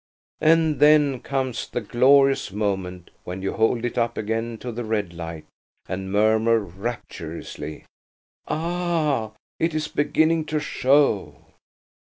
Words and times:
And 0.39 0.79
then 0.79 1.19
comes 1.19 1.69
the 1.69 1.79
glorious 1.79 2.51
moment 2.51 3.11
when 3.23 3.43
you 3.43 3.53
hold 3.53 3.85
it 3.85 3.99
up 3.99 4.17
again 4.17 4.57
to 4.57 4.71
the 4.71 4.83
red 4.83 5.13
light, 5.13 5.45
and 5.87 6.11
murmur 6.11 6.57
rapturously, 6.57 7.85
"Ah! 8.47 9.33
it 9.59 9.75
is 9.75 9.87
beginning 9.87 10.45
to 10.45 10.59
show!" 10.59 11.35